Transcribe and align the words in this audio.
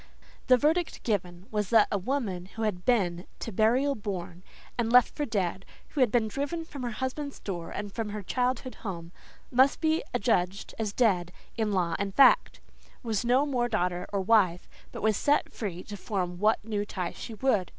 The 0.47 0.57
verdict 0.57 1.03
given 1.03 1.45
was 1.51 1.69
that 1.69 1.87
a 1.91 1.97
woman 1.99 2.47
who 2.47 2.63
had 2.63 2.85
been 2.85 3.27
"to 3.37 3.51
burial 3.51 3.93
borne" 3.93 4.41
and 4.75 4.91
left 4.91 5.13
for 5.15 5.25
dead, 5.25 5.63
who 5.89 5.99
had 5.99 6.11
been 6.11 6.27
driven 6.27 6.65
from 6.65 6.81
her 6.81 6.89
husband's 6.89 7.39
door 7.39 7.69
and 7.69 7.93
from 7.93 8.09
her 8.09 8.23
childhood 8.23 8.73
home, 8.81 9.11
"must 9.51 9.79
be 9.79 10.01
adjudged 10.11 10.73
as 10.79 10.91
dead 10.91 11.31
in 11.55 11.71
law 11.71 11.95
and 11.99 12.15
fact," 12.15 12.59
was 13.03 13.23
no 13.23 13.45
more 13.45 13.67
daughter 13.69 14.07
or 14.11 14.21
wife, 14.21 14.67
but 14.91 15.03
was 15.03 15.15
set 15.15 15.53
free 15.53 15.83
to 15.83 15.95
form 15.97 16.39
what 16.39 16.65
new 16.65 16.83
ties 16.83 17.15
she 17.15 17.35
would. 17.35 17.69